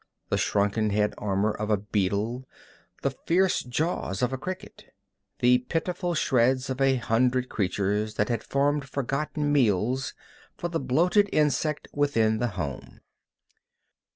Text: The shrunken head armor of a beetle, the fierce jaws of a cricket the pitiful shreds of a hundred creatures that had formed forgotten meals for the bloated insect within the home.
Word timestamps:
The 0.29 0.37
shrunken 0.39 0.89
head 0.89 1.13
armor 1.19 1.51
of 1.51 1.69
a 1.69 1.77
beetle, 1.77 2.47
the 3.03 3.11
fierce 3.27 3.61
jaws 3.61 4.23
of 4.23 4.33
a 4.33 4.37
cricket 4.39 4.85
the 5.41 5.59
pitiful 5.59 6.15
shreds 6.15 6.71
of 6.71 6.81
a 6.81 6.95
hundred 6.95 7.49
creatures 7.49 8.15
that 8.15 8.27
had 8.29 8.41
formed 8.43 8.89
forgotten 8.89 9.51
meals 9.53 10.15
for 10.57 10.69
the 10.69 10.79
bloated 10.79 11.29
insect 11.31 11.87
within 11.93 12.39
the 12.39 12.47
home. 12.57 13.01